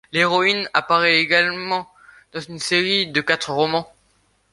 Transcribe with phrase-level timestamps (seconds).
[0.13, 1.87] L'héroïne apparaît également
[2.33, 3.87] dans une série de quatre romans.